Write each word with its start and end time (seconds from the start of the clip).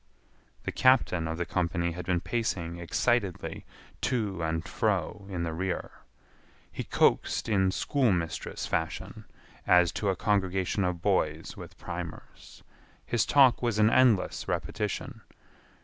The 0.63 0.71
captain 0.71 1.27
of 1.27 1.37
the 1.37 1.45
company 1.45 1.91
had 1.91 2.07
been 2.07 2.21
pacing 2.21 2.79
excitedly 2.79 3.65
to 4.01 4.41
and 4.41 4.67
fro 4.67 5.27
in 5.29 5.43
the 5.43 5.53
rear. 5.53 5.91
He 6.71 6.83
coaxed 6.83 7.47
in 7.47 7.69
schoolmistress 7.69 8.65
fashion, 8.65 9.25
as 9.67 9.91
to 9.91 10.09
a 10.09 10.15
congregation 10.15 10.83
of 10.83 11.03
boys 11.03 11.55
with 11.55 11.77
primers. 11.77 12.63
His 13.05 13.27
talk 13.27 13.61
was 13.61 13.77
an 13.77 13.91
endless 13.91 14.47
repetition. 14.47 15.21